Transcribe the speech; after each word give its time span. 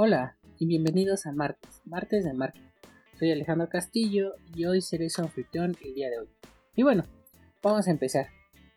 Hola 0.00 0.36
y 0.60 0.66
bienvenidos 0.66 1.26
a 1.26 1.32
Martes, 1.32 1.82
Martes 1.84 2.24
de 2.24 2.32
Marketing. 2.32 2.68
Soy 3.18 3.32
Alejandro 3.32 3.68
Castillo 3.68 4.36
y 4.54 4.64
hoy 4.64 4.80
seré 4.80 5.10
su 5.10 5.22
anfitrión 5.22 5.76
el 5.84 5.92
día 5.92 6.08
de 6.08 6.20
hoy. 6.20 6.28
Y 6.76 6.84
bueno, 6.84 7.02
vamos 7.64 7.88
a 7.88 7.90
empezar. 7.90 8.28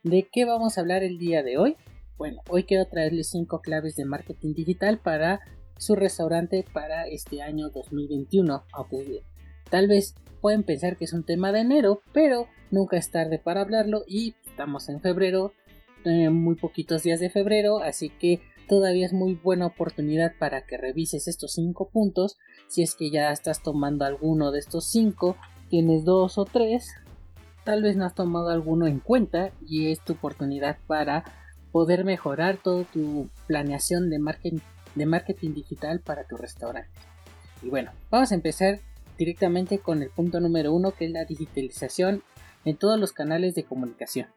¿De 0.02 0.27
qué 0.31 0.45
vamos 0.45 0.75
a 0.75 0.81
hablar 0.81 1.03
el 1.03 1.20
día 1.20 1.44
de 1.44 1.59
hoy? 1.59 1.77
Bueno, 2.17 2.41
hoy 2.49 2.63
quiero 2.63 2.88
traerles 2.88 3.30
5 3.30 3.61
claves 3.61 3.95
de 3.95 4.05
marketing 4.05 4.55
digital 4.55 4.97
para 4.97 5.41
su 5.77 5.95
restaurante 5.95 6.66
para 6.73 7.05
este 7.05 7.44
año 7.44 7.69
2021. 7.69 8.63
Aunque 8.73 9.22
tal 9.69 9.88
vez 9.88 10.16
pueden 10.41 10.63
pensar 10.63 10.97
que 10.97 11.05
es 11.05 11.13
un 11.13 11.23
tema 11.23 11.52
de 11.52 11.59
enero, 11.59 12.02
pero 12.13 12.47
nunca 12.72 12.97
es 12.97 13.11
tarde 13.11 13.38
para 13.38 13.61
hablarlo 13.61 14.05
y 14.08 14.33
estamos 14.49 14.89
en 14.89 15.02
febrero, 15.02 15.53
eh, 16.03 16.31
muy 16.31 16.55
poquitos 16.55 17.03
días 17.03 17.19
de 17.19 17.30
febrero, 17.30 17.77
así 17.77 18.09
que 18.09 18.41
todavía 18.71 19.05
es 19.05 19.11
muy 19.11 19.34
buena 19.34 19.66
oportunidad 19.66 20.31
para 20.39 20.66
que 20.66 20.77
revises 20.77 21.27
estos 21.27 21.52
5 21.55 21.89
puntos. 21.89 22.38
Si 22.69 22.81
es 22.81 22.95
que 22.95 23.11
ya 23.11 23.30
estás 23.33 23.61
tomando 23.61 24.05
alguno 24.05 24.50
de 24.52 24.59
estos 24.59 24.89
5, 24.91 25.36
tienes 25.69 26.05
dos 26.05 26.38
o 26.38 26.45
tres, 26.45 26.89
tal 27.66 27.83
vez 27.83 27.97
no 27.97 28.05
has 28.05 28.16
tomado 28.16 28.47
alguno 28.47 28.88
en 28.88 29.02
cuenta 29.02 29.52
y 29.67 29.92
es 29.92 29.99
tu 29.99 30.14
oportunidad 30.14 30.77
para 30.88 31.25
poder 31.73 32.05
mejorar 32.05 32.59
toda 32.64 32.86
tu 32.86 33.30
planeación 33.45 34.09
de 34.09 34.19
marketing, 34.19 34.59
de 34.95 35.05
marketing 35.05 35.53
digital 35.53 35.99
para 35.99 36.23
tu 36.25 36.38
restaurante. 36.38 36.97
Y 37.61 37.67
bueno, 37.69 37.92
vamos 38.09 38.31
a 38.31 38.36
empezar 38.36 38.80
directamente 39.17 39.80
con 39.80 40.02
el 40.02 40.11
punto 40.11 40.39
número 40.39 40.72
uno 40.72 40.92
que 40.92 41.08
es 41.08 41.11
la 41.11 41.25
digitalización 41.25 42.23
en 42.64 42.77
todos 42.77 42.97
los 42.97 43.11
canales 43.11 43.53
de 43.53 43.66
comunicación. 43.66 44.30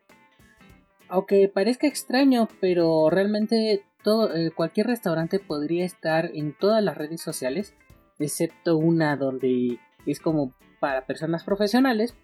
Aunque 1.09 1.49
parezca 1.49 1.87
extraño, 1.87 2.49
pero 2.61 3.11
realmente 3.11 3.85
eh, 4.07 4.51
cualquier 4.55 4.87
restaurante 4.87 5.39
podría 5.39 5.85
estar 5.85 6.31
en 6.35 6.57
todas 6.57 6.83
las 6.83 6.97
redes 6.97 7.21
sociales, 7.21 7.75
excepto 8.19 8.77
una 8.77 9.17
donde 9.17 9.79
es 10.07 10.21
como 10.21 10.55
para 10.81 11.07
personas 11.07 11.45
profesionales. 11.45 12.15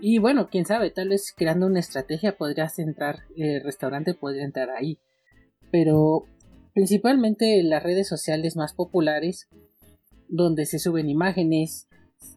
Y 0.00 0.18
bueno, 0.18 0.48
quién 0.50 0.66
sabe, 0.66 0.90
tal 0.90 1.08
vez 1.10 1.32
creando 1.36 1.66
una 1.66 1.80
estrategia 1.80 2.36
podrías 2.36 2.78
entrar, 2.78 3.20
el 3.36 3.62
restaurante 3.62 4.14
podría 4.14 4.44
entrar 4.44 4.70
ahí. 4.70 4.98
Pero 5.70 6.24
principalmente 6.74 7.62
las 7.62 7.82
redes 7.82 8.08
sociales 8.08 8.56
más 8.56 8.74
populares, 8.74 9.48
donde 10.28 10.66
se 10.66 10.78
suben 10.78 11.08
imágenes, 11.08 11.88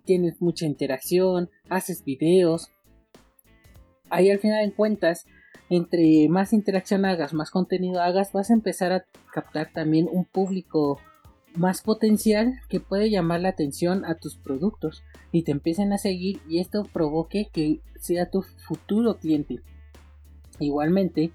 tienes 0.06 0.42
mucha 0.42 0.66
interacción, 0.66 1.50
haces 1.70 2.04
videos. 2.04 2.72
Ahí 4.10 4.30
al 4.30 4.40
final 4.40 4.64
en 4.64 4.72
cuentas 4.72 5.26
entre 5.70 6.28
más 6.30 6.54
interacción 6.54 7.06
hagas, 7.06 7.34
más 7.34 7.50
contenido 7.52 8.02
hagas, 8.02 8.32
vas 8.34 8.50
a 8.50 8.54
empezar 8.54 8.92
a 8.92 9.06
captar 9.34 9.72
también 9.74 10.08
un 10.12 10.26
público 10.26 11.00
más 11.56 11.82
potencial 11.82 12.60
que 12.70 12.80
puede 12.80 13.10
llamar 13.10 13.42
la 13.42 13.50
atención 13.50 14.06
a 14.06 14.16
tus 14.16 14.36
productos 14.36 15.04
y 15.32 15.44
te 15.44 15.52
empiecen 15.52 15.94
a 15.94 15.98
seguir 15.98 16.42
y 16.48 16.60
esto 16.60 16.84
provoque 16.84 17.50
que 17.52 17.82
sea 18.00 18.30
tu 18.30 18.42
futuro 18.42 19.18
cliente. 19.18 19.62
Igualmente, 20.60 21.32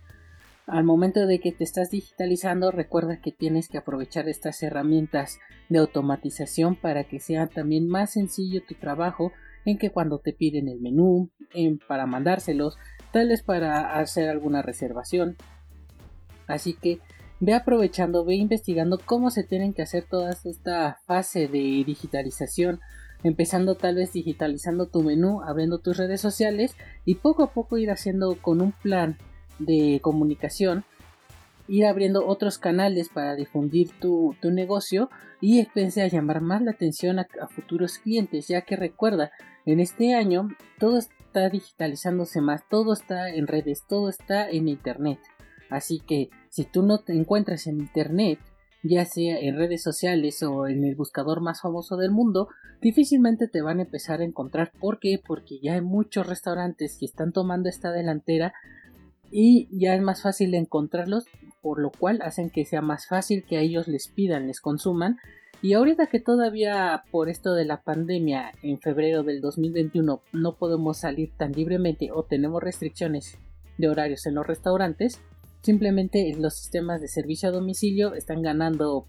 al 0.67 0.85
momento 0.85 1.27
de 1.27 1.41
que 1.41 1.53
te 1.53 1.65
estás 1.65 1.91
digitalizando, 1.91 2.71
recuerda 2.71 3.21
que 3.21 3.33
tienes 3.33 3.69
que 3.69 3.79
aprovechar 3.79 4.29
estas 4.29 4.63
herramientas 4.63 5.41
de 5.69 5.79
automatización 5.79 6.77
para 6.77 7.05
que 7.05 7.19
sea 7.19 7.49
también 7.49 7.89
más 7.89 8.13
sencillo 8.13 8.63
tu 8.63 8.75
trabajo 8.75 9.33
que 9.79 9.91
cuando 9.91 10.19
te 10.19 10.33
piden 10.33 10.69
el 10.69 10.81
menú, 10.81 11.31
en, 11.53 11.79
para 11.79 12.07
mandárselos, 12.07 12.77
tal 13.13 13.29
vez 13.29 13.43
para 13.43 13.99
hacer 13.99 14.29
alguna 14.29 14.63
reservación. 14.63 15.37
Así 16.47 16.75
que 16.75 17.01
ve 17.41 17.55
aprovechando, 17.55 18.25
ve 18.25 18.35
investigando 18.35 18.99
cómo 19.05 19.31
se 19.31 19.45
tienen 19.45 19.73
que 19.73 19.83
hacer 19.83 20.05
toda 20.09 20.31
esta 20.31 20.99
fase 21.07 21.49
de 21.49 21.85
digitalización, 21.85 22.81
empezando 23.23 23.75
tal 23.75 23.97
vez 23.97 24.13
digitalizando 24.13 24.87
tu 24.87 25.03
menú, 25.03 25.43
abriendo 25.43 25.79
tus 25.79 25.97
redes 25.97 26.21
sociales 26.21 26.77
y 27.05 27.17
poco 27.17 27.43
a 27.43 27.53
poco 27.53 27.79
ir 27.79 27.91
haciendo 27.91 28.37
con 28.41 28.61
un 28.61 28.73
plan 28.73 29.17
de 29.59 30.01
comunicación, 30.03 30.85
ir 31.69 31.87
abriendo 31.87 32.27
otros 32.27 32.59
canales 32.59 33.09
para 33.11 33.37
difundir 33.37 33.91
tu, 34.01 34.35
tu 34.41 34.51
negocio 34.51 35.11
y 35.41 35.61
empecé 35.61 36.03
a 36.03 36.09
llamar 36.09 36.41
más 36.41 36.63
la 36.63 36.73
atención 36.73 37.19
a 37.19 37.27
futuros 37.49 37.99
clientes, 37.99 38.49
ya 38.49 38.63
que 38.63 38.77
recuerda, 38.77 39.31
en 39.67 39.81
este 39.81 40.15
año 40.15 40.49
todo 40.79 40.99
está 40.99 41.49
digitalizándose 41.49 42.41
más, 42.41 42.63
todo 42.69 42.93
está 42.93 43.31
en 43.31 43.47
redes, 43.47 43.85
todo 43.89 44.09
está 44.09 44.49
en 44.49 44.69
internet. 44.69 45.19
Así 45.71 46.01
que 46.01 46.31
si 46.49 46.65
tú 46.65 46.83
no 46.83 46.99
te 46.99 47.15
encuentras 47.15 47.67
en 47.67 47.81
internet, 47.81 48.39
ya 48.83 49.05
sea 49.05 49.39
en 49.39 49.57
redes 49.57 49.83
sociales 49.83 50.43
o 50.43 50.67
en 50.67 50.85
el 50.85 50.97
buscador 50.97 51.41
más 51.41 51.61
famoso 51.61 51.97
del 51.97 52.11
mundo, 52.11 52.49
difícilmente 52.81 53.47
te 53.47 53.63
van 53.63 53.79
a 53.79 53.83
empezar 53.83 54.21
a 54.21 54.25
encontrar. 54.25 54.73
¿Por 54.81 54.99
qué? 54.99 55.21
Porque 55.25 55.61
ya 55.63 55.75
hay 55.75 55.83
muchos 55.83 56.27
restaurantes 56.27 56.97
que 56.99 57.07
están 57.07 57.33
tomando 57.33 57.69
esta 57.69 57.93
delantera 57.93 58.53
y 59.31 59.69
ya 59.71 59.95
es 59.95 60.03
más 60.03 60.23
fácil 60.23 60.55
encontrarlos, 60.55 61.27
por 61.63 61.81
lo 61.81 61.91
cual 61.91 62.21
hacen 62.23 62.51
que 62.51 62.65
sea 62.65 62.83
más 62.83 63.07
fácil 63.07 63.45
que 63.45 63.59
a 63.59 63.61
ellos 63.61 63.87
les 63.87 64.09
pidan, 64.09 64.47
les 64.47 64.61
consuman. 64.61 65.19
Y 65.63 65.75
ahorita 65.75 66.07
que 66.07 66.21
todavía 66.21 67.05
por 67.11 67.29
esto 67.29 67.53
de 67.53 67.67
la 67.67 67.83
pandemia 67.83 68.53
en 68.63 68.81
febrero 68.81 69.23
del 69.23 69.43
2021 69.43 70.23
no 70.33 70.57
podemos 70.57 70.99
salir 70.99 71.33
tan 71.37 71.53
libremente 71.53 72.11
o 72.13 72.25
tenemos 72.25 72.63
restricciones 72.63 73.39
de 73.77 73.89
horarios 73.89 74.25
en 74.25 74.37
los 74.37 74.47
restaurantes, 74.47 75.21
simplemente 75.63 76.35
los 76.39 76.57
sistemas 76.57 77.03
de 77.03 77.09
servicio 77.09 77.51
a 77.51 77.53
domicilio 77.53 78.15
están 78.15 78.41
ganando 78.41 79.07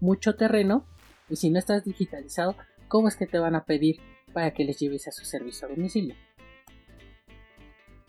mucho 0.00 0.34
terreno 0.34 0.84
y 1.30 1.36
si 1.36 1.48
no 1.48 1.58
estás 1.58 1.84
digitalizado, 1.84 2.54
¿cómo 2.88 3.08
es 3.08 3.16
que 3.16 3.26
te 3.26 3.38
van 3.38 3.54
a 3.54 3.64
pedir 3.64 3.96
para 4.34 4.52
que 4.52 4.64
les 4.64 4.78
lleves 4.78 5.08
a 5.08 5.12
su 5.12 5.24
servicio 5.24 5.66
a 5.66 5.70
domicilio? 5.70 6.14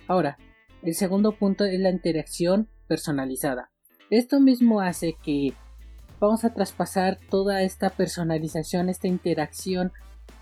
Ahora, 0.08 0.38
el 0.84 0.96
segundo 0.96 1.32
punto 1.32 1.64
es 1.64 1.80
la 1.80 1.90
interacción 1.90 2.68
personalizada. 2.88 3.72
Esto 4.10 4.40
mismo 4.40 4.82
hace 4.82 5.16
que 5.24 5.54
vamos 6.20 6.46
a 6.46 6.54
traspasar 6.54 7.20
toda 7.30 7.62
esta 7.62 7.90
personalización, 7.90 8.90
esta 8.90 9.08
interacción 9.08 9.92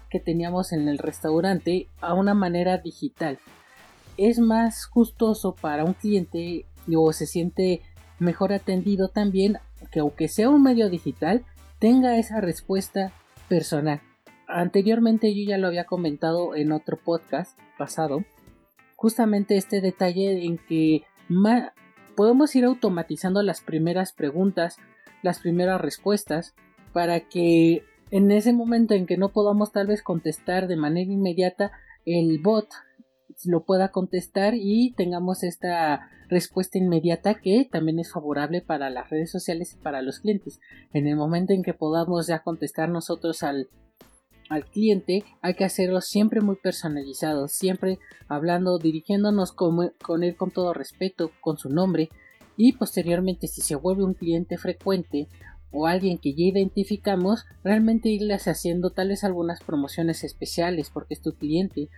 que 0.10 0.20
teníamos 0.20 0.74
en 0.74 0.88
el 0.88 0.98
restaurante 0.98 1.88
a 2.02 2.14
una 2.14 2.34
manera 2.34 2.78
digital. 2.78 3.40
Es 4.18 4.40
más 4.40 4.86
justoso 4.86 5.56
para 5.56 5.84
un 5.84 5.94
cliente 5.94 6.66
o 6.96 7.14
se 7.14 7.26
siente 7.26 7.82
mejor 8.20 8.54
atendido 8.54 9.08
también 9.08 9.58
que 9.92 10.00
aunque 10.00 10.28
sea 10.28 10.50
un 10.50 10.64
medio 10.64 10.90
digital 10.90 11.44
tenga 11.80 12.18
esa 12.18 12.40
respuesta 12.42 13.12
personal. 13.50 14.02
Anteriormente 14.48 15.34
yo 15.34 15.50
ya 15.50 15.58
lo 15.58 15.68
había 15.68 15.86
comentado 15.86 16.56
en 16.56 16.72
otro 16.72 16.98
podcast 16.98 17.58
pasado 17.78 18.24
justamente 19.04 19.58
este 19.58 19.82
detalle 19.82 20.46
en 20.46 20.58
que 20.58 21.04
podemos 22.16 22.56
ir 22.56 22.64
automatizando 22.64 23.44
las 23.44 23.60
primeras 23.60 24.14
preguntas, 24.14 24.78
las 25.24 25.40
primeras 25.40 25.82
respuestas, 25.82 26.54
para 26.94 27.22
que 27.22 27.84
en 28.12 28.30
ese 28.30 28.54
momento 28.54 28.94
en 28.94 29.08
que 29.08 29.18
no 29.18 29.30
podamos 29.30 29.72
tal 29.72 29.88
vez 29.88 30.04
contestar 30.04 30.68
de 30.68 30.76
manera 30.76 31.12
inmediata, 31.12 31.72
el 32.06 32.40
bot 32.40 32.68
lo 33.46 33.66
pueda 33.66 33.90
contestar 33.90 34.54
y 34.56 34.94
tengamos 34.96 35.44
esta 35.44 36.08
respuesta 36.30 36.78
inmediata 36.78 37.36
que 37.36 37.68
también 37.70 38.00
es 38.00 38.12
favorable 38.12 38.62
para 38.62 38.92
las 38.92 39.10
redes 39.10 39.32
sociales 39.32 39.74
y 39.74 39.82
para 39.82 40.04
los 40.04 40.20
clientes. 40.20 40.60
En 40.94 41.08
el 41.08 41.16
momento 41.16 41.54
en 41.54 41.64
que 41.64 41.74
podamos 41.74 42.28
ya 42.28 42.44
contestar 42.44 42.90
nosotros 42.90 43.42
al 43.42 43.70
al 44.50 44.66
cliente 44.66 45.24
hay 45.42 45.56
que 45.56 45.66
hacerlo 45.66 46.02
siempre 46.02 46.42
muy 46.42 46.56
personalizado, 46.56 47.48
siempre 47.48 48.00
hablando, 48.28 48.78
dirigiéndonos 48.78 49.52
con, 49.52 49.92
él 50.22 50.36
con 50.36 50.52
todo 50.52 50.74
respeto, 50.74 51.32
con 51.42 51.58
su 51.58 51.70
nombre 51.70 52.10
y 52.58 52.74
posteriormente 52.74 53.48
si 53.48 53.62
se 53.62 53.76
vuelve 53.76 54.04
un 54.04 54.14
cliente 54.14 54.58
frecuente 54.58 55.28
o 55.72 55.88
alguien 55.88 56.20
que 56.20 56.34
ya 56.34 56.46
identificamos, 56.46 57.46
realmente 57.64 58.10
irles 58.10 58.48
haciendo 58.48 58.92
tales 58.92 59.24
algunas 59.24 59.62
promociones 59.62 60.24
especiales 60.24 60.92
porque 60.94 61.16
es 61.16 61.22
tu 61.22 61.34
cliente. 61.34 61.90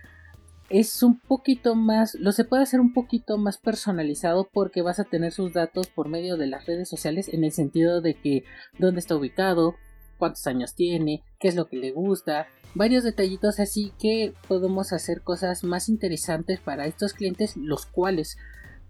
Es 0.70 1.02
un 1.02 1.20
poquito 1.20 1.74
más, 1.74 2.14
lo 2.14 2.32
se 2.32 2.44
puede 2.44 2.62
hacer 2.62 2.80
un 2.80 2.92
poquito 2.92 3.38
más 3.38 3.58
personalizado 3.58 4.48
porque 4.52 4.82
vas 4.82 4.98
a 4.98 5.04
tener 5.04 5.30
sus 5.30 5.52
datos 5.52 5.88
por 5.88 6.08
medio 6.08 6.36
de 6.36 6.46
las 6.46 6.66
redes 6.66 6.88
sociales 6.88 7.28
en 7.28 7.44
el 7.44 7.52
sentido 7.52 8.00
de 8.00 8.14
que 8.14 8.44
dónde 8.78 9.00
está 9.00 9.14
ubicado, 9.14 9.76
cuántos 10.18 10.46
años 10.46 10.74
tiene, 10.74 11.22
qué 11.38 11.48
es 11.48 11.54
lo 11.54 11.68
que 11.68 11.76
le 11.76 11.92
gusta, 11.92 12.48
varios 12.74 13.04
detallitos 13.04 13.60
así 13.60 13.92
que 13.98 14.34
podemos 14.48 14.92
hacer 14.92 15.22
cosas 15.22 15.64
más 15.64 15.88
interesantes 15.88 16.60
para 16.60 16.86
estos 16.86 17.12
clientes, 17.12 17.56
los 17.56 17.86
cuales, 17.86 18.36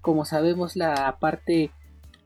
como 0.06 0.24
sabemos, 0.24 0.76
la 0.76 1.16
parte 1.18 1.72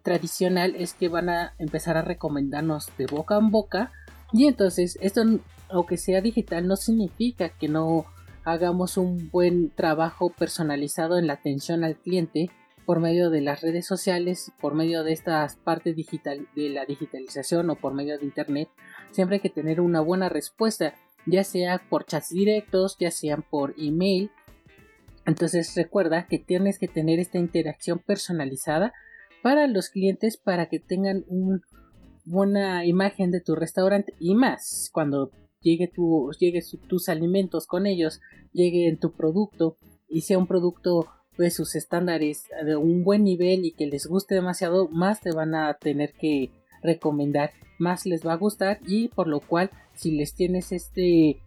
tradicional 0.02 0.74
es 0.76 0.92
que 0.92 1.08
van 1.08 1.30
a 1.30 1.54
empezar 1.58 1.96
a 1.96 2.02
recomendarnos 2.02 2.90
de 2.98 3.06
boca 3.06 3.38
en 3.38 3.50
boca 3.50 3.90
y 4.34 4.48
entonces 4.48 4.98
esto 5.00 5.22
aunque 5.70 5.96
sea 5.96 6.20
digital 6.20 6.68
no 6.68 6.76
significa 6.76 7.48
que 7.48 7.68
no 7.68 8.04
hagamos 8.44 8.98
un 8.98 9.30
buen 9.30 9.70
trabajo 9.70 10.28
personalizado 10.28 11.16
en 11.16 11.26
la 11.26 11.32
atención 11.32 11.82
al 11.82 11.96
cliente 11.96 12.50
por 12.84 13.00
medio 13.00 13.30
de 13.30 13.40
las 13.40 13.62
redes 13.62 13.86
sociales, 13.86 14.52
por 14.60 14.74
medio 14.74 15.02
de 15.02 15.14
estas 15.14 15.56
partes 15.56 15.96
digital 15.96 16.48
de 16.54 16.68
la 16.68 16.84
digitalización 16.84 17.70
o 17.70 17.76
por 17.76 17.94
medio 17.94 18.18
de 18.18 18.26
internet, 18.26 18.68
siempre 19.10 19.36
hay 19.36 19.40
que 19.40 19.48
tener 19.48 19.80
una 19.80 20.02
buena 20.02 20.28
respuesta, 20.28 20.92
ya 21.24 21.44
sea 21.44 21.80
por 21.88 22.04
chats 22.04 22.28
directos, 22.28 22.98
ya 23.00 23.10
sean 23.10 23.42
por 23.42 23.74
email. 23.78 24.30
Entonces 25.26 25.74
recuerda 25.76 26.26
que 26.26 26.38
tienes 26.38 26.78
que 26.78 26.88
tener 26.88 27.18
esta 27.18 27.38
interacción 27.38 27.98
personalizada 27.98 28.92
para 29.42 29.66
los 29.66 29.88
clientes 29.90 30.36
para 30.36 30.68
que 30.68 30.80
tengan 30.80 31.24
una 31.28 31.60
buena 32.24 32.84
imagen 32.84 33.30
de 33.30 33.40
tu 33.40 33.54
restaurante. 33.54 34.14
Y 34.18 34.34
más 34.34 34.90
cuando 34.92 35.30
llegue, 35.60 35.88
tu, 35.88 36.30
tus 36.88 37.08
alimentos 37.08 37.66
con 37.66 37.86
ellos, 37.86 38.20
llegue 38.52 38.88
en 38.88 38.98
tu 38.98 39.12
producto 39.12 39.76
y 40.08 40.22
sea 40.22 40.38
un 40.38 40.46
producto 40.46 41.06
de 41.38 41.50
sus 41.50 41.74
estándares 41.74 42.48
de 42.64 42.76
un 42.76 43.04
buen 43.04 43.24
nivel 43.24 43.64
y 43.64 43.72
que 43.72 43.86
les 43.86 44.06
guste 44.06 44.34
demasiado, 44.34 44.88
más 44.88 45.20
te 45.20 45.32
van 45.32 45.54
a 45.54 45.74
tener 45.74 46.12
que 46.12 46.50
recomendar, 46.82 47.52
más 47.78 48.04
les 48.04 48.26
va 48.26 48.34
a 48.34 48.36
gustar 48.36 48.80
y 48.86 49.08
por 49.08 49.26
lo 49.26 49.40
cual 49.40 49.70
si 49.94 50.12
les 50.12 50.34
tienes 50.34 50.72
este 50.72 51.40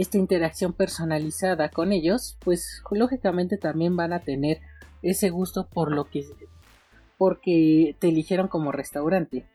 esta 0.00 0.18
interacción 0.18 0.72
personalizada 0.72 1.68
con 1.68 1.92
ellos, 1.92 2.38
pues 2.42 2.82
lógicamente 2.90 3.58
también 3.58 3.96
van 3.96 4.12
a 4.12 4.20
tener 4.20 4.60
ese 5.02 5.30
gusto 5.30 5.68
por 5.68 5.92
lo 5.92 6.06
que 6.06 6.24
porque 7.18 7.96
te 7.98 8.08
eligieron 8.08 8.48
como 8.48 8.72
restaurante. 8.72 9.46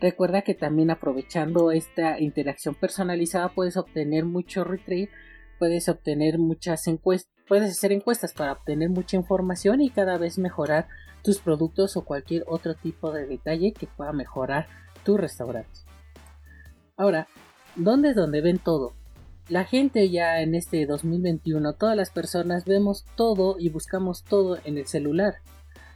Recuerda 0.00 0.42
que 0.42 0.54
también 0.54 0.90
aprovechando 0.90 1.72
esta 1.72 2.20
interacción 2.20 2.76
personalizada 2.76 3.48
puedes 3.48 3.76
obtener 3.76 4.24
mucho 4.24 4.62
retrieve, 4.62 5.10
puedes 5.58 5.88
obtener 5.88 6.38
muchas 6.38 6.86
encuestas, 6.86 7.32
puedes 7.48 7.70
hacer 7.70 7.90
encuestas 7.90 8.32
para 8.32 8.52
obtener 8.52 8.90
mucha 8.90 9.16
información 9.16 9.80
y 9.80 9.90
cada 9.90 10.18
vez 10.18 10.38
mejorar 10.38 10.86
tus 11.22 11.40
productos 11.40 11.96
o 11.96 12.04
cualquier 12.04 12.44
otro 12.46 12.74
tipo 12.74 13.10
de 13.10 13.26
detalle 13.26 13.72
que 13.72 13.88
pueda 13.88 14.12
mejorar 14.12 14.68
tu 15.04 15.16
restaurante. 15.16 15.80
Ahora, 16.96 17.26
¿dónde 17.74 18.10
es 18.10 18.14
donde 18.14 18.40
ven 18.40 18.58
todo? 18.58 18.92
La 19.48 19.64
gente 19.64 20.08
ya 20.08 20.40
en 20.40 20.54
este 20.54 20.86
2021, 20.86 21.74
todas 21.74 21.96
las 21.96 22.10
personas 22.10 22.64
vemos 22.64 23.04
todo 23.14 23.56
y 23.58 23.68
buscamos 23.68 24.24
todo 24.24 24.58
en 24.64 24.78
el 24.78 24.86
celular. 24.86 25.34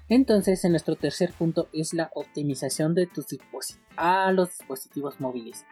Entonces, 0.08 0.64
en 0.64 0.72
nuestro 0.72 0.96
tercer 0.96 1.32
punto 1.32 1.68
es 1.72 1.94
la 1.94 2.10
optimización 2.14 2.94
de 2.94 3.06
tus 3.06 3.28
dispositivos 3.28 3.78
los 4.32 4.50
dispositivos 4.50 5.20
móviles. 5.20 5.64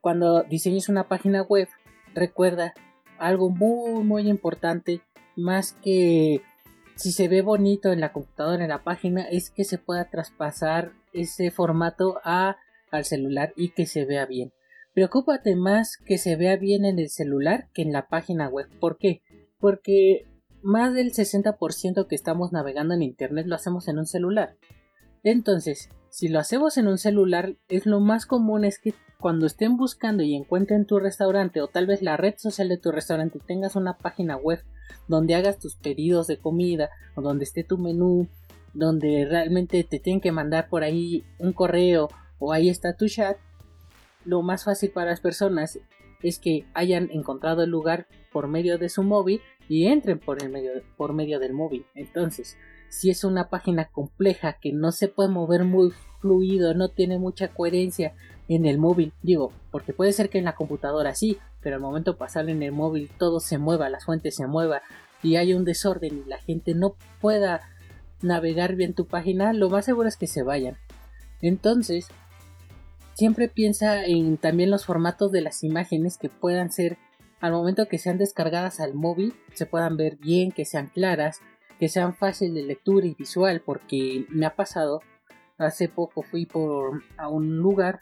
Cuando 0.00 0.42
diseñes 0.42 0.88
una 0.88 1.08
página 1.08 1.42
web, 1.42 1.68
recuerda 2.14 2.74
algo 3.18 3.50
muy 3.50 4.04
muy 4.04 4.28
importante, 4.28 5.00
más 5.36 5.72
que 5.72 6.42
si 6.96 7.12
se 7.12 7.28
ve 7.28 7.42
bonito 7.42 7.92
en 7.92 8.00
la 8.00 8.12
computadora 8.12 8.62
en 8.62 8.70
la 8.70 8.84
página, 8.84 9.22
es 9.22 9.50
que 9.50 9.64
se 9.64 9.78
pueda 9.78 10.10
traspasar 10.10 10.92
ese 11.12 11.50
formato 11.50 12.20
al 12.24 13.04
celular 13.04 13.52
y 13.56 13.70
que 13.70 13.86
se 13.86 14.04
vea 14.04 14.26
bien. 14.26 14.52
Preocúpate 14.94 15.56
más 15.56 15.96
que 15.96 16.18
se 16.18 16.36
vea 16.36 16.56
bien 16.56 16.84
en 16.84 17.00
el 17.00 17.10
celular 17.10 17.68
que 17.74 17.82
en 17.82 17.92
la 17.92 18.08
página 18.08 18.48
web. 18.48 18.68
¿Por 18.78 18.96
qué? 18.96 19.22
Porque 19.58 20.26
más 20.62 20.94
del 20.94 21.12
60% 21.12 22.06
que 22.06 22.14
estamos 22.14 22.52
navegando 22.52 22.94
en 22.94 23.02
internet 23.02 23.46
lo 23.46 23.56
hacemos 23.56 23.88
en 23.88 23.98
un 23.98 24.06
celular. 24.06 24.56
Entonces, 25.24 25.90
si 26.10 26.28
lo 26.28 26.38
hacemos 26.38 26.76
en 26.76 26.86
un 26.86 26.98
celular, 26.98 27.56
es 27.68 27.86
lo 27.86 27.98
más 27.98 28.24
común 28.24 28.64
es 28.64 28.78
que 28.78 28.94
cuando 29.18 29.46
estén 29.46 29.76
buscando 29.76 30.22
y 30.22 30.36
encuentren 30.36 30.86
tu 30.86 31.00
restaurante 31.00 31.60
o 31.60 31.66
tal 31.66 31.86
vez 31.86 32.02
la 32.02 32.16
red 32.16 32.34
social 32.36 32.68
de 32.68 32.78
tu 32.78 32.92
restaurante 32.92 33.40
tengas 33.44 33.74
una 33.74 33.98
página 33.98 34.36
web 34.36 34.62
donde 35.08 35.34
hagas 35.34 35.58
tus 35.58 35.76
pedidos 35.76 36.28
de 36.28 36.38
comida 36.38 36.90
o 37.16 37.22
donde 37.22 37.44
esté 37.44 37.64
tu 37.64 37.78
menú, 37.78 38.28
donde 38.74 39.26
realmente 39.28 39.82
te 39.82 39.98
tienen 39.98 40.20
que 40.20 40.30
mandar 40.30 40.68
por 40.68 40.84
ahí 40.84 41.24
un 41.38 41.52
correo 41.52 42.08
o 42.38 42.52
ahí 42.52 42.68
está 42.68 42.96
tu 42.96 43.08
chat, 43.08 43.36
lo 44.24 44.42
más 44.42 44.64
fácil 44.64 44.90
para 44.90 45.10
las 45.10 45.20
personas 45.20 45.78
es 46.22 46.38
que 46.38 46.66
hayan 46.74 47.10
encontrado 47.12 47.62
el 47.62 47.70
lugar 47.70 48.06
por 48.32 48.48
medio 48.48 48.78
de 48.78 48.88
su 48.88 49.02
móvil 49.02 49.40
y 49.68 49.86
entren 49.86 50.18
por, 50.18 50.42
el 50.42 50.50
medio, 50.50 50.70
por 50.96 51.12
medio 51.12 51.38
del 51.38 51.52
móvil. 51.52 51.86
Entonces, 51.94 52.56
si 52.88 53.10
es 53.10 53.24
una 53.24 53.48
página 53.48 53.86
compleja 53.86 54.54
que 54.54 54.72
no 54.72 54.92
se 54.92 55.08
puede 55.08 55.28
mover 55.28 55.64
muy 55.64 55.92
fluido, 56.20 56.74
no 56.74 56.88
tiene 56.88 57.18
mucha 57.18 57.48
coherencia 57.48 58.14
en 58.48 58.66
el 58.66 58.78
móvil, 58.78 59.12
digo, 59.22 59.52
porque 59.70 59.92
puede 59.92 60.12
ser 60.12 60.28
que 60.28 60.38
en 60.38 60.44
la 60.44 60.54
computadora 60.54 61.14
sí, 61.14 61.38
pero 61.60 61.76
al 61.76 61.82
momento 61.82 62.12
de 62.12 62.18
pasar 62.18 62.48
en 62.48 62.62
el 62.62 62.72
móvil 62.72 63.10
todo 63.18 63.40
se 63.40 63.58
mueva, 63.58 63.88
las 63.88 64.04
fuentes 64.04 64.36
se 64.36 64.46
mueva 64.46 64.82
y 65.22 65.36
hay 65.36 65.54
un 65.54 65.64
desorden 65.64 66.22
y 66.24 66.28
la 66.28 66.38
gente 66.38 66.74
no 66.74 66.96
pueda 67.20 67.62
navegar 68.20 68.76
bien 68.76 68.94
tu 68.94 69.06
página, 69.06 69.52
lo 69.52 69.70
más 69.70 69.84
seguro 69.86 70.08
es 70.08 70.16
que 70.16 70.26
se 70.26 70.42
vayan. 70.42 70.76
Entonces, 71.40 72.08
siempre 73.14 73.48
piensa 73.48 74.04
en 74.04 74.36
también 74.36 74.70
los 74.70 74.84
formatos 74.84 75.32
de 75.32 75.40
las 75.40 75.64
imágenes 75.64 76.18
que 76.18 76.28
puedan 76.28 76.70
ser 76.70 76.98
al 77.40 77.52
momento 77.52 77.88
que 77.88 77.98
sean 77.98 78.16
descargadas 78.18 78.80
al 78.80 78.94
móvil 78.94 79.34
se 79.52 79.66
puedan 79.66 79.96
ver 79.96 80.16
bien, 80.16 80.50
que 80.50 80.64
sean 80.64 80.88
claras, 80.88 81.40
que 81.78 81.88
sean 81.88 82.14
fáciles 82.14 82.54
de 82.54 82.62
lectura 82.62 83.06
y 83.06 83.14
visual, 83.14 83.62
porque 83.64 84.26
me 84.30 84.46
ha 84.46 84.56
pasado, 84.56 85.00
hace 85.58 85.88
poco 85.88 86.22
fui 86.22 86.46
por 86.46 87.02
a 87.18 87.28
un 87.28 87.58
lugar 87.58 88.00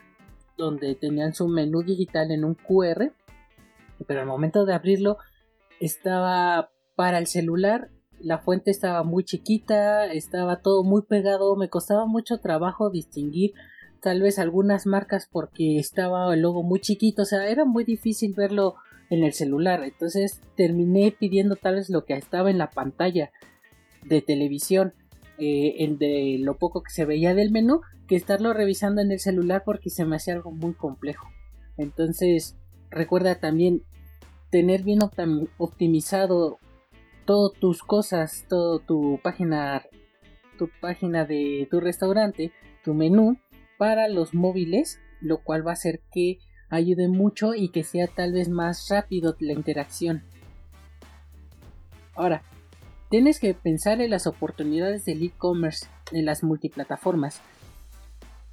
donde 0.56 0.94
tenían 0.94 1.34
su 1.34 1.48
menú 1.48 1.82
digital 1.82 2.30
en 2.30 2.44
un 2.44 2.54
QR, 2.54 3.12
pero 4.06 4.20
al 4.20 4.26
momento 4.26 4.64
de 4.64 4.74
abrirlo 4.74 5.18
estaba 5.80 6.70
para 6.94 7.18
el 7.18 7.26
celular, 7.26 7.90
la 8.20 8.38
fuente 8.38 8.70
estaba 8.70 9.02
muy 9.02 9.24
chiquita, 9.24 10.06
estaba 10.06 10.60
todo 10.60 10.84
muy 10.84 11.02
pegado, 11.02 11.56
me 11.56 11.68
costaba 11.68 12.06
mucho 12.06 12.38
trabajo 12.38 12.90
distinguir 12.90 13.54
tal 14.02 14.20
vez 14.20 14.38
algunas 14.38 14.84
marcas 14.84 15.28
porque 15.30 15.78
estaba 15.78 16.34
el 16.34 16.40
logo 16.40 16.62
muy 16.64 16.80
chiquito, 16.80 17.22
o 17.22 17.24
sea, 17.24 17.48
era 17.48 17.64
muy 17.64 17.84
difícil 17.84 18.34
verlo 18.34 18.74
en 19.10 19.22
el 19.22 19.32
celular. 19.32 19.84
Entonces 19.84 20.40
terminé 20.56 21.14
pidiendo 21.18 21.54
tal 21.54 21.76
vez 21.76 21.88
lo 21.88 22.04
que 22.04 22.14
estaba 22.14 22.50
en 22.50 22.58
la 22.58 22.70
pantalla 22.70 23.30
de 24.04 24.20
televisión, 24.20 24.92
eh, 25.38 25.76
el 25.78 25.98
de 25.98 26.36
lo 26.40 26.58
poco 26.58 26.82
que 26.82 26.90
se 26.90 27.04
veía 27.04 27.34
del 27.34 27.52
menú, 27.52 27.80
que 28.08 28.16
estarlo 28.16 28.52
revisando 28.52 29.00
en 29.00 29.12
el 29.12 29.20
celular 29.20 29.62
porque 29.64 29.88
se 29.88 30.04
me 30.04 30.16
hacía 30.16 30.34
algo 30.34 30.50
muy 30.50 30.74
complejo. 30.74 31.28
Entonces 31.78 32.56
recuerda 32.90 33.36
también 33.36 33.84
tener 34.50 34.82
bien 34.82 34.98
optimizado 35.58 36.58
todas 37.24 37.58
tus 37.60 37.82
cosas, 37.84 38.46
todo 38.48 38.80
tu 38.80 39.20
página, 39.22 39.84
tu 40.58 40.68
página 40.80 41.24
de 41.24 41.68
tu 41.70 41.78
restaurante, 41.78 42.50
tu 42.82 42.94
menú 42.94 43.38
para 43.82 44.06
los 44.06 44.32
móviles, 44.32 45.00
lo 45.20 45.38
cual 45.42 45.66
va 45.66 45.72
a 45.72 45.74
hacer 45.74 46.02
que 46.12 46.38
ayude 46.70 47.08
mucho 47.08 47.56
y 47.56 47.70
que 47.70 47.82
sea 47.82 48.06
tal 48.06 48.32
vez 48.32 48.48
más 48.48 48.88
rápido 48.88 49.34
la 49.40 49.54
interacción. 49.54 50.22
Ahora, 52.14 52.44
tienes 53.10 53.40
que 53.40 53.54
pensar 53.54 54.00
en 54.00 54.10
las 54.10 54.28
oportunidades 54.28 55.04
del 55.04 55.24
e-commerce 55.24 55.88
en 56.12 56.26
las 56.26 56.44
multiplataformas. 56.44 57.40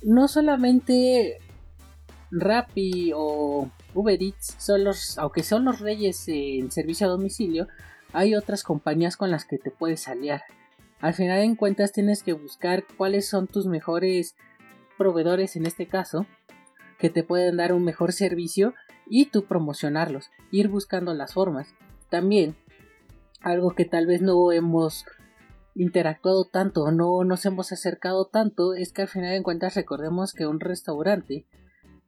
No 0.01 0.27
solamente 0.27 1.37
Rappi 2.31 3.11
o 3.15 3.69
Uber 3.93 4.23
Eats 4.23 4.55
son 4.57 4.83
los, 4.83 5.19
aunque 5.19 5.43
son 5.43 5.63
los 5.63 5.79
reyes 5.79 6.27
en 6.27 6.71
servicio 6.71 7.05
a 7.05 7.11
domicilio, 7.11 7.67
hay 8.13 8.33
otras 8.33 8.63
compañías 8.63 9.15
con 9.15 9.29
las 9.29 9.45
que 9.45 9.59
te 9.59 9.69
puedes 9.69 10.07
aliar. 10.07 10.41
Al 11.01 11.13
final 11.13 11.37
en 11.41 11.55
cuentas 11.55 11.91
tienes 11.91 12.23
que 12.23 12.33
buscar 12.33 12.83
cuáles 12.97 13.29
son 13.29 13.45
tus 13.45 13.67
mejores 13.67 14.35
proveedores 14.99 15.55
en 15.55 15.65
este 15.65 15.87
caso 15.87 16.27
que 16.99 17.09
te 17.09 17.23
pueden 17.23 17.57
dar 17.57 17.73
un 17.73 17.83
mejor 17.83 18.11
servicio 18.11 18.75
y 19.07 19.27
tú 19.27 19.45
promocionarlos, 19.45 20.29
ir 20.51 20.67
buscando 20.67 21.13
las 21.15 21.33
formas. 21.33 21.73
También, 22.11 22.55
algo 23.41 23.71
que 23.71 23.85
tal 23.85 24.05
vez 24.05 24.21
no 24.21 24.51
hemos 24.51 25.05
interactuado 25.73 26.45
tanto, 26.45 26.91
no 26.91 27.23
nos 27.23 27.45
hemos 27.45 27.71
acercado 27.71 28.25
tanto, 28.25 28.73
es 28.73 28.91
que 28.91 29.03
al 29.03 29.07
final 29.07 29.31
de 29.31 29.41
cuentas 29.41 29.75
recordemos 29.75 30.33
que 30.33 30.45
un 30.45 30.59
restaurante 30.59 31.47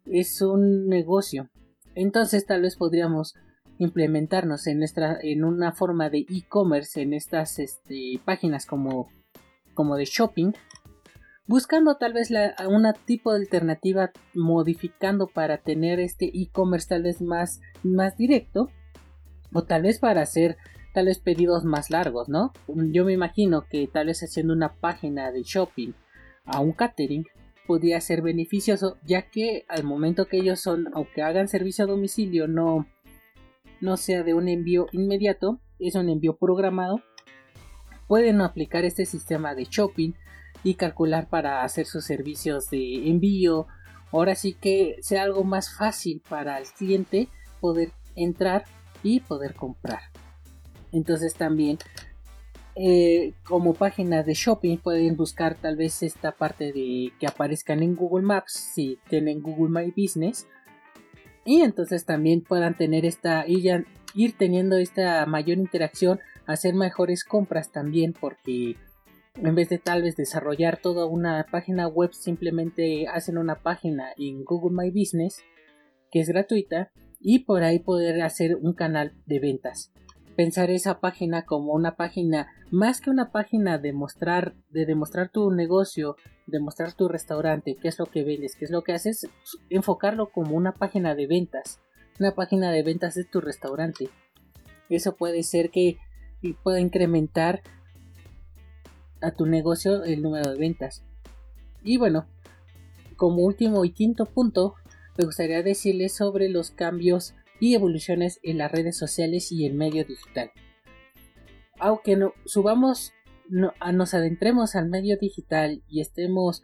es 0.06 0.42
un 0.42 0.88
negocio. 0.88 1.50
Entonces 1.96 2.46
tal 2.46 2.62
vez 2.62 2.76
podríamos 2.76 3.36
implementarnos 3.78 4.68
en 4.68 4.80
nuestra 4.80 5.18
en 5.22 5.44
una 5.44 5.72
forma 5.72 6.10
de 6.10 6.20
e-commerce 6.30 7.02
en 7.02 7.14
estas 7.14 7.58
este, 7.58 8.22
páginas 8.24 8.66
como 8.66 9.10
como 9.74 9.96
de 9.96 10.06
shopping 10.06 10.52
buscando 11.52 11.98
tal 11.98 12.14
vez 12.14 12.32
la, 12.32 12.56
una 12.70 12.94
tipo 12.94 13.34
de 13.34 13.40
alternativa 13.42 14.12
modificando 14.34 15.28
para 15.28 15.58
tener 15.58 16.00
este 16.00 16.32
e-commerce 16.34 16.88
tal 16.88 17.04
vez 17.04 17.22
más, 17.22 17.60
más 17.84 18.16
directo 18.16 18.70
o 19.52 19.64
tal 19.64 19.82
vez 19.82 20.00
para 20.00 20.22
hacer 20.22 20.56
tal 20.94 21.08
vez 21.08 21.20
pedidos 21.20 21.66
más 21.66 21.90
largos, 21.90 22.30
¿no? 22.30 22.54
Yo 22.68 23.04
me 23.04 23.12
imagino 23.12 23.66
que 23.70 23.86
tal 23.88 24.08
vez 24.08 24.24
haciendo 24.24 24.54
una 24.54 24.76
página 24.76 25.34
de 25.34 25.44
shopping 25.44 25.92
a 26.46 26.62
un 26.62 26.72
catering 26.72 27.26
podría 27.68 28.00
ser 28.00 28.22
beneficioso 28.22 28.98
ya 29.06 29.24
que 29.24 29.66
al 29.68 29.84
momento 29.84 30.28
que 30.28 30.38
ellos 30.38 30.62
son 30.62 30.88
aunque 30.94 31.22
hagan 31.22 31.50
servicio 31.50 31.84
a 31.84 31.88
domicilio 31.88 32.48
no 32.48 32.88
no 33.82 33.98
sea 33.98 34.24
de 34.24 34.34
un 34.34 34.48
envío 34.48 34.88
inmediato 34.92 35.60
es 35.80 35.96
un 35.96 36.10
envío 36.10 36.38
programado 36.38 37.02
pueden 38.08 38.42
aplicar 38.42 38.84
este 38.84 39.06
sistema 39.06 39.54
de 39.54 39.66
shopping 39.66 40.14
y 40.64 40.76
calcular 40.76 41.28
para 41.28 41.64
hacer 41.64 41.86
sus 41.86 42.06
servicios 42.06 42.70
de 42.70 43.10
envío. 43.10 43.68
Ahora 44.12 44.36
sí 44.36 44.54
que 44.54 44.98
sea 45.02 45.24
algo 45.24 45.44
más 45.44 45.74
fácil 45.74 46.22
para 46.28 46.58
el 46.58 46.68
cliente 46.68 47.30
poder 47.60 47.92
entrar 48.16 48.66
y 49.04 49.22
poder 49.22 49.56
comprar. 49.56 50.02
Entonces 50.92 51.34
también 51.34 51.78
eh, 52.76 53.34
como 53.44 53.74
página 53.74 54.24
de 54.24 54.34
shopping 54.34 54.78
pueden 54.78 55.18
buscar 55.18 55.56
tal 55.56 55.76
vez 55.76 56.04
esta 56.04 56.32
parte 56.32 56.72
de 56.72 57.12
que 57.20 57.28
aparezcan 57.28 57.84
en 57.84 57.96
Google 57.96 58.26
Maps 58.26 58.54
si 58.54 58.98
tienen 59.10 59.42
Google 59.42 59.70
My 59.70 59.92
Business 59.92 60.48
y 61.44 61.62
entonces 61.62 62.06
también 62.06 62.42
puedan 62.42 62.78
tener 62.78 63.06
esta 63.06 63.46
ir, 63.46 63.86
ir 64.14 64.38
teniendo 64.38 64.78
esta 64.78 65.26
mayor 65.26 65.58
interacción 65.58 66.22
hacer 66.46 66.74
mejores 66.74 67.26
compras 67.26 67.72
también 67.72 68.14
porque 68.14 68.78
en 69.36 69.56
vez 69.56 69.70
de 69.70 69.78
tal 69.78 70.04
vez 70.04 70.16
desarrollar 70.16 70.80
toda 70.82 71.06
una 71.06 71.46
página 71.50 71.88
web, 71.88 72.14
simplemente 72.14 73.08
hacen 73.08 73.38
una 73.38 73.56
página 73.56 74.10
en 74.18 74.44
Google 74.44 74.76
My 74.76 74.90
Business 74.92 75.44
que 76.12 76.20
es 76.20 76.28
gratuita 76.28 76.92
y 77.20 77.40
por 77.40 77.64
ahí 77.64 77.80
poder 77.80 78.22
hacer 78.22 78.56
un 78.56 78.74
canal 78.74 79.14
de 79.26 79.40
ventas. 79.40 79.94
Pensar 80.36 80.70
esa 80.70 81.00
página 81.00 81.46
como 81.46 81.74
una 81.74 81.96
página 81.96 82.48
más 82.72 83.00
que 83.00 83.10
una 83.10 83.32
página 83.32 83.78
de 83.78 83.94
mostrar, 83.94 84.56
de 84.70 84.86
demostrar 84.86 85.30
tu 85.30 85.52
negocio, 85.52 86.16
demostrar 86.48 86.94
tu 86.94 87.08
restaurante, 87.08 87.78
qué 87.82 87.88
es 87.88 88.00
lo 88.00 88.06
que 88.06 88.24
vendes, 88.24 88.56
qué 88.56 88.66
es 88.66 88.72
lo 88.72 88.82
que 88.82 88.94
haces, 88.94 89.28
enfocarlo 89.70 90.32
como 90.32 90.56
una 90.56 90.74
página 90.74 91.16
de 91.16 91.28
ventas, 91.28 91.80
una 92.20 92.34
página 92.34 92.72
de 92.72 92.84
ventas 92.84 93.16
de 93.16 93.24
tu 93.24 93.40
restaurante. 93.42 94.10
Eso 94.90 95.16
puede 95.16 95.44
ser 95.44 95.70
que 95.70 95.98
pueda 96.64 96.80
incrementar 96.80 97.62
a 99.22 99.32
tu 99.32 99.46
negocio 99.46 100.04
el 100.04 100.22
número 100.22 100.52
de 100.52 100.58
ventas. 100.58 101.04
Y 101.84 101.98
bueno, 101.98 102.28
como 103.16 103.44
último 103.44 103.86
y 103.86 103.92
quinto 103.92 104.26
punto, 104.26 104.76
me 105.18 105.26
gustaría 105.26 105.62
decirles 105.64 106.16
sobre 106.16 106.50
los 106.50 106.72
cambios 106.72 107.36
y 107.60 107.76
evoluciones 107.76 108.40
en 108.44 108.58
las 108.58 108.72
redes 108.72 108.98
sociales 108.98 109.52
y 109.52 109.66
el 109.66 109.74
medio 109.74 110.04
digital. 110.04 110.52
Aunque 111.80 112.16
no, 112.16 112.34
subamos, 112.46 113.14
no, 113.50 113.74
nos 113.94 114.14
adentremos 114.14 114.76
al 114.76 114.90
medio 114.90 115.18
digital 115.18 115.84
y 115.88 116.02
estemos 116.02 116.64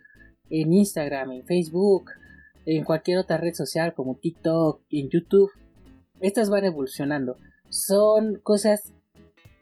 en 0.49 0.73
Instagram, 0.73 1.31
en 1.31 1.45
Facebook, 1.45 2.11
en 2.65 2.83
cualquier 2.83 3.19
otra 3.19 3.37
red 3.37 3.53
social 3.53 3.93
como 3.93 4.17
TikTok, 4.17 4.81
en 4.89 5.09
YouTube, 5.09 5.51
estas 6.19 6.49
van 6.49 6.65
evolucionando. 6.65 7.37
Son 7.69 8.39
cosas 8.41 8.93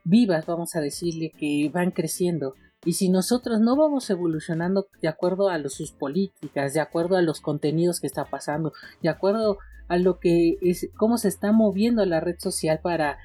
vivas, 0.03 0.45
vamos 0.45 0.75
a 0.75 0.81
decirle, 0.81 1.31
que 1.37 1.69
van 1.73 1.91
creciendo 1.91 2.55
y 2.85 2.93
si 2.93 3.09
nosotros 3.09 3.59
no 3.59 3.75
vamos 3.75 4.09
evolucionando 4.11 4.87
de 5.01 5.07
acuerdo 5.07 5.49
a 5.49 5.61
sus 5.69 5.91
políticas, 5.91 6.73
de 6.73 6.79
acuerdo 6.79 7.17
a 7.17 7.23
los 7.23 7.41
contenidos 7.41 7.99
que 7.99 8.07
está 8.07 8.25
pasando, 8.25 8.73
de 9.01 9.09
acuerdo 9.09 9.57
a 9.87 9.97
lo 9.97 10.19
que 10.19 10.57
es, 10.61 10.89
cómo 10.95 11.17
se 11.17 11.27
está 11.27 11.51
moviendo 11.51 12.05
la 12.05 12.19
red 12.19 12.35
social 12.37 12.79
para, 12.81 13.17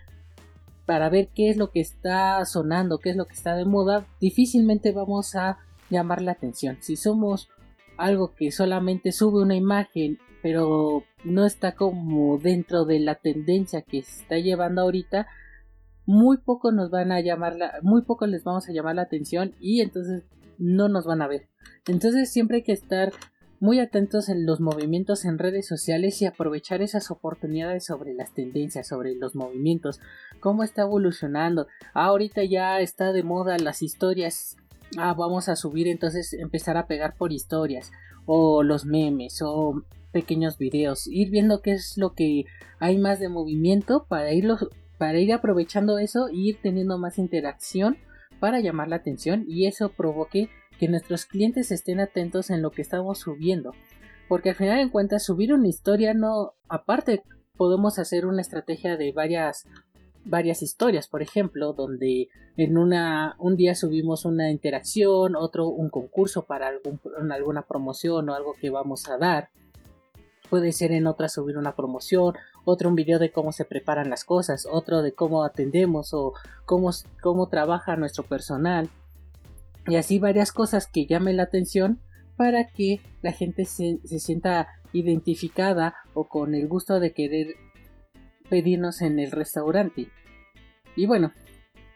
para 0.87 1.11
ver 1.11 1.29
qué 1.35 1.51
es 1.51 1.59
lo 1.59 1.71
que 1.71 1.81
está 1.81 2.45
sonando, 2.47 2.99
qué 2.99 3.11
es 3.11 3.17
lo 3.17 3.27
que 3.27 3.35
está 3.35 3.55
de 3.55 3.67
moda, 3.67 4.07
difícilmente 4.19 4.93
vamos 4.93 5.35
a 5.37 5.59
llamar 5.91 6.23
la 6.23 6.33
atención. 6.33 6.79
Si 6.81 6.97
somos 6.97 7.51
algo 7.99 8.35
que 8.35 8.51
solamente 8.53 9.13
sube 9.13 9.43
una 9.43 9.57
imagen, 9.57 10.19
pero 10.43 11.05
no 11.23 11.45
está 11.45 11.73
como 11.73 12.39
dentro 12.39 12.87
de 12.87 12.99
la 12.99 13.17
tendencia 13.17 13.83
que 13.83 14.03
se 14.03 14.23
está 14.23 14.39
llevando 14.39 14.81
ahorita, 14.81 15.27
muy 16.07 16.39
poco 16.39 16.73
nos 16.73 16.91
van 16.91 17.13
a 17.13 17.21
llamar 17.21 17.57
la, 17.57 17.79
muy 17.83 18.03
poco 18.03 18.27
les 18.27 18.45
vamos 18.45 18.69
a 18.69 18.73
llamar 18.73 18.97
la 18.97 19.03
atención 19.03 19.55
y 19.61 19.81
entonces 19.81 20.25
no 20.59 20.89
nos 20.89 21.07
van 21.07 21.23
a 21.23 21.29
ver. 21.29 21.49
Entonces 21.87 22.31
siempre 22.31 22.59
hay 22.59 22.63
que 22.63 22.73
estar 22.73 23.13
muy 23.61 23.79
atentos 23.79 24.31
en 24.31 24.47
los 24.47 24.61
movimientos 24.61 25.25
en 25.27 25.39
redes 25.39 25.69
sociales 25.69 26.21
y 26.23 26.27
aprovechar 26.27 26.81
esas 26.81 27.11
oportunidades 27.11 27.85
sobre 27.85 28.15
las 28.15 28.33
tendencias, 28.33 28.89
sobre 28.89 29.15
los 29.15 29.35
movimientos, 29.35 30.01
cómo 30.41 30.63
está 30.65 30.83
evolucionando. 30.83 31.67
Ah, 31.93 32.07
ahorita 32.07 32.43
ya 32.45 32.81
está 32.81 33.13
de 33.13 33.23
moda 33.23 33.59
las 33.59 33.83
historias. 33.83 34.57
Ah, 34.99 35.15
vamos 35.15 35.49
a 35.49 35.57
subir 35.57 35.89
entonces 35.89 36.33
empezar 36.33 36.79
a 36.79 36.87
pegar 36.87 37.15
por 37.17 37.33
historias 37.33 37.93
o 38.25 38.63
los 38.63 38.87
memes 38.87 39.43
o 39.43 39.85
pequeños 40.11 40.59
videos, 40.59 41.07
ir 41.07 41.31
viendo 41.31 41.63
qué 41.63 41.73
es 41.73 41.97
lo 41.97 42.15
que 42.15 42.45
hay 42.79 42.99
más 42.99 43.21
de 43.21 43.29
movimiento 43.29 44.07
para 44.09 44.33
irlos 44.33 44.69
para 45.01 45.19
ir 45.19 45.33
aprovechando 45.33 45.99
eso 45.99 46.29
e 46.29 46.37
ir 46.37 46.59
teniendo 46.61 46.99
más 46.99 47.17
interacción 47.17 47.97
para 48.39 48.61
llamar 48.61 48.89
la 48.89 48.97
atención 48.97 49.47
y 49.49 49.65
eso 49.65 49.89
provoque 49.89 50.51
que 50.79 50.89
nuestros 50.89 51.25
clientes 51.25 51.73
estén 51.73 52.01
atentos 52.01 52.51
en 52.51 52.61
lo 52.61 52.71
que 52.71 52.83
estamos 52.83 53.19
subiendo. 53.19 53.73
Porque 54.29 54.51
al 54.51 54.57
final 54.57 54.79
en 54.79 54.91
cuentas 54.91 55.25
subir 55.25 55.55
una 55.55 55.69
historia 55.69 56.13
no, 56.13 56.53
aparte 56.69 57.23
podemos 57.57 57.99
hacer 57.99 58.27
una 58.27 58.43
estrategia 58.43 58.99
de 58.99 59.11
varias 59.13 59.67
varias 60.27 60.61
historias, 60.61 61.09
por 61.09 61.23
ejemplo, 61.23 61.73
donde 61.73 62.29
en 62.59 62.77
una 62.77 63.37
un 63.39 63.57
día 63.57 63.75
subimos 63.75 64.27
una 64.27 64.51
interacción, 64.51 65.35
otro 65.35 65.67
un 65.69 65.89
concurso 65.89 66.45
para 66.45 66.69
algún, 66.69 67.01
alguna 67.33 67.63
promoción 67.63 68.29
o 68.29 68.35
algo 68.35 68.53
que 68.61 68.69
vamos 68.69 69.09
a 69.09 69.17
dar. 69.17 69.49
Puede 70.51 70.73
ser 70.73 70.93
en 70.93 71.07
otra 71.07 71.29
subir 71.29 71.57
una 71.57 71.77
promoción 71.77 72.35
otro 72.65 72.89
un 72.89 72.95
video 72.95 73.19
de 73.19 73.33
cómo 73.33 73.53
se 73.53 73.65
preparan 73.65 74.11
las 74.11 74.25
cosas, 74.25 74.67
otro 74.71 75.03
de 75.03 75.13
cómo 75.13 75.45
atendemos 75.45 76.13
o 76.13 76.35
cómo, 76.67 76.91
cómo 77.23 77.49
trabaja 77.49 77.97
nuestro 77.97 78.25
personal. 78.25 78.91
Y 79.87 79.97
así 79.97 80.19
varias 80.19 80.53
cosas 80.53 80.87
que 80.87 81.07
llamen 81.07 81.37
la 81.37 81.45
atención 81.45 82.01
para 82.37 82.67
que 82.67 83.01
la 83.23 83.33
gente 83.33 83.65
se, 83.65 83.99
se 84.05 84.19
sienta 84.19 84.69
identificada 84.93 85.95
o 86.15 86.29
con 86.29 86.55
el 86.55 86.69
gusto 86.69 87.01
de 87.01 87.13
querer 87.13 87.55
pedirnos 88.49 89.03
en 89.03 89.19
el 89.19 89.31
restaurante. 89.31 90.09
Y 90.97 91.07
bueno, 91.07 91.33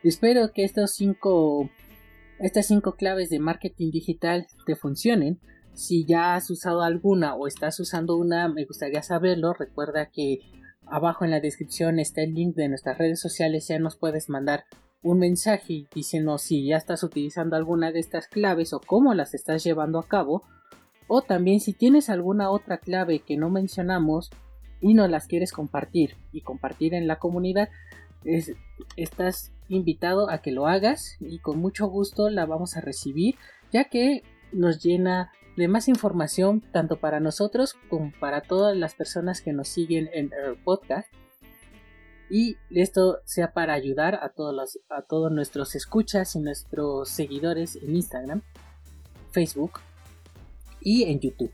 espero 0.03 0.53
que 0.53 0.65
estos 0.65 0.93
cinco, 0.93 1.69
estas 2.39 2.67
cinco 2.67 2.97
claves 2.97 3.31
de 3.31 3.39
marketing 3.39 3.91
digital 3.91 4.47
te 4.67 4.77
funcionen. 4.77 5.41
Si 5.75 6.05
ya 6.05 6.35
has 6.35 6.51
usado 6.51 6.83
alguna 6.83 7.35
o 7.35 7.47
estás 7.47 7.81
usando 7.81 8.17
una, 8.17 8.49
me 8.49 8.65
gustaría 8.65 9.03
saberlo. 9.03 9.53
Recuerda 9.53 10.07
que 10.07 10.39
abajo 10.87 11.25
en 11.25 11.33
la 11.33 11.41
descripción 11.41 11.99
está 11.99 12.23
el 12.23 12.35
link 12.35 12.55
de 12.55 12.69
nuestras 12.69 12.97
redes 12.97 13.21
sociales. 13.21 13.67
Ya 13.69 13.79
nos 13.81 13.97
puedes 13.97 14.29
mandar 14.29 14.65
un 15.03 15.19
mensaje 15.19 15.87
diciendo 15.95 16.39
si 16.39 16.67
ya 16.67 16.77
estás 16.77 17.03
utilizando 17.03 17.57
alguna 17.57 17.91
de 17.91 17.99
estas 17.99 18.29
claves 18.29 18.73
o 18.73 18.81
cómo 18.81 19.15
las 19.15 19.35
estás 19.35 19.65
llevando 19.65 19.99
a 19.99 20.07
cabo. 20.07 20.45
O 21.09 21.23
también 21.23 21.61
si 21.61 21.73
tienes 21.73 22.09
alguna 22.09 22.51
otra 22.51 22.79
clave 22.79 23.19
que 23.19 23.37
no 23.37 23.51
mencionamos 23.51 24.31
y 24.81 24.95
no 24.95 25.09
las 25.09 25.27
quieres 25.27 25.53
compartir 25.53 26.17
y 26.33 26.43
compartir 26.43 26.95
en 26.95 27.07
la 27.09 27.19
comunidad, 27.19 27.69
estás 28.97 29.53
invitado 29.69 30.31
a 30.31 30.39
que 30.39 30.53
lo 30.53 30.67
hagas 30.67 31.17
y 31.21 31.41
con 31.41 31.59
mucho 31.59 31.89
gusto 31.89 32.31
la 32.31 32.47
vamos 32.47 32.77
a 32.77 32.81
recibir 32.81 33.35
ya 33.73 33.85
que 33.85 34.23
nos 34.53 34.83
llena 34.83 35.33
de 35.57 35.69
más 35.69 35.89
información 35.89 36.61
tanto 36.73 36.97
para 36.97 37.21
nosotros 37.21 37.77
como 37.89 38.13
para 38.19 38.41
todas 38.41 38.77
las 38.77 38.95
personas 38.95 39.41
que 39.41 39.53
nos 39.53 39.69
siguen 39.69 40.11
en 40.13 40.31
el 40.33 40.57
podcast. 40.57 41.09
Y 42.31 42.57
esto 42.71 43.19
sea 43.25 43.53
para 43.53 43.75
ayudar 43.75 44.17
a 44.17 44.31
todos 44.31 44.55
los, 44.55 44.79
a 44.89 45.03
todos 45.03 45.31
nuestros 45.31 45.75
escuchas 45.75 46.35
y 46.35 46.41
nuestros 46.41 47.09
seguidores 47.09 47.77
en 47.77 47.95
Instagram, 47.95 48.43
Facebook 49.31 49.81
y 50.81 51.05
en 51.05 51.21
YouTube. 51.21 51.53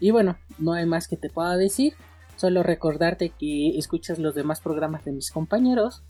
Y 0.00 0.10
bueno, 0.10 0.38
no 0.58 0.72
hay 0.72 0.86
más 0.86 1.06
que 1.06 1.16
te 1.16 1.28
pueda 1.28 1.56
decir, 1.56 1.94
solo 2.36 2.62
recordarte 2.62 3.30
que 3.30 3.78
escuchas 3.78 4.18
los 4.18 4.34
demás 4.34 4.60
programas 4.60 5.04
de 5.04 5.12
mis 5.12 5.30
compañeros. 5.30 6.02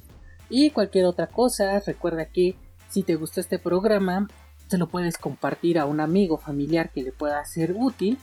Y 0.51 0.71
cualquier 0.71 1.07
otra 1.07 1.27
cosa, 1.27 1.81
recuerda 1.81 2.27
que 2.27 2.57
si 2.89 3.03
te 3.03 3.17
gustó 3.17 3.41
este 3.41 3.59
programa 3.59 4.29
se 4.69 4.79
lo 4.79 4.89
puedes 4.89 5.19
compartir 5.19 5.79
a 5.79 5.87
un 5.87 6.01
amigo 6.01 6.39
familiar 6.39 6.91
que 6.91 7.03
le 7.03 7.13
pueda 7.13 7.45
ser 7.45 7.75
útil. 7.77 8.19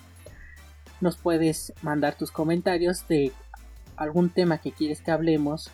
Nos 1.01 1.17
puedes 1.17 1.73
mandar 1.81 2.15
tus 2.15 2.31
comentarios 2.31 3.07
de 3.07 3.31
algún 3.97 4.29
tema 4.29 4.59
que 4.59 4.71
quieres 4.71 5.01
que 5.01 5.11
hablemos 5.11 5.71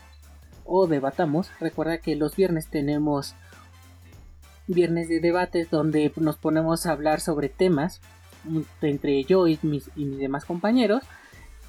o 0.66 0.88
debatamos, 0.88 1.50
recuerda 1.60 1.98
que 1.98 2.16
los 2.16 2.36
viernes 2.36 2.68
tenemos 2.68 3.36
viernes 4.68 5.10
de 5.10 5.20
debates 5.20 5.70
donde 5.70 6.12
nos 6.16 6.38
ponemos 6.38 6.86
a 6.86 6.92
hablar 6.92 7.20
sobre 7.20 7.50
temas 7.50 8.00
entre 8.82 9.24
yo 9.24 9.48
y 9.48 9.60
mis, 9.63 9.90
y 9.96 10.06
mis 10.06 10.20
demás 10.20 10.46
compañeros. 10.46 11.04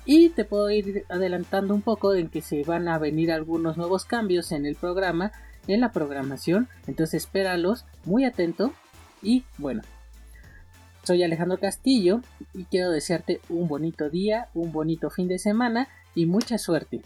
Y 0.05 0.31
te 0.31 0.45
puedo 0.45 0.71
ir 0.71 1.05
adelantando 1.09 1.75
un 1.75 1.83
poco 1.83 2.15
en 2.15 2.29
que 2.29 2.43
se 2.43 2.65
van 2.65 2.89
a 2.89 2.99
venir 2.99 3.31
algunos 3.31 3.77
nuevos 3.77 4.05
cambios 4.05 4.53
en 4.53 4.67
el 4.67 4.75
programa, 4.75 5.33
en 5.69 5.81
la 5.81 5.93
programación. 5.93 6.69
Entonces 6.87 7.23
espéralos, 7.23 7.85
muy 8.05 8.25
atento. 8.25 8.73
Y 9.23 9.45
bueno, 9.59 9.83
soy 11.05 11.23
Alejandro 11.23 11.59
Castillo 11.59 12.21
y 12.55 12.65
quiero 12.65 12.91
desearte 12.91 13.41
un 13.49 13.69
bonito 13.69 14.11
día, 14.11 14.49
un 14.55 14.73
bonito 14.73 15.11
fin 15.11 15.29
de 15.29 15.39
semana 15.39 15.89
y 16.15 16.27
mucha 16.27 16.59
suerte. 16.59 17.03